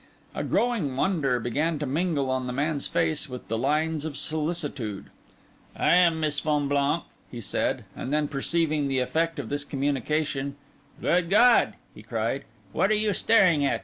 A 0.33 0.43
growing 0.43 0.95
wonder 0.95 1.39
began 1.39 1.77
to 1.77 1.85
mingle 1.85 2.31
on 2.31 2.47
the 2.47 2.53
man's 2.53 2.87
face 2.87 3.29
with 3.29 3.47
the 3.49 3.57
lines 3.59 4.03
of 4.03 4.17
solicitude. 4.17 5.11
'I 5.75 5.93
am 5.95 6.19
Miss 6.19 6.39
Fonblanque,' 6.41 7.03
he 7.29 7.39
said; 7.39 7.85
and 7.95 8.11
then, 8.11 8.27
perceiving 8.27 8.87
the 8.87 8.97
effect 8.97 9.37
of 9.37 9.49
this 9.49 9.63
communication, 9.63 10.55
'Good 10.99 11.29
God!' 11.29 11.75
he 11.93 12.01
cried, 12.01 12.45
'what 12.71 12.89
are 12.89 12.95
you 12.95 13.13
staring 13.13 13.63
at? 13.63 13.79